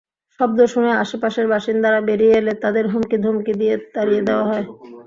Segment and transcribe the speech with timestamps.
[0.39, 4.65] শব্দ শুনে আশপাশের বাসিন্দারা বেরিয়ে এলে তাঁদের হুমকি-ধমকি দিয়ে তাড়িয়ে দেওয়া হয়।